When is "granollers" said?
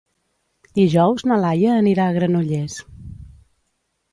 2.17-2.79